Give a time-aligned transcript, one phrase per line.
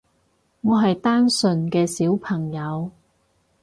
[0.61, 2.89] 我係單純嘅小朋友